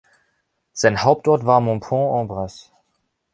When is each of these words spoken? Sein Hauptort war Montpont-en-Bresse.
Sein 0.73 1.03
Hauptort 1.03 1.45
war 1.45 1.61
Montpont-en-Bresse. 1.61 2.71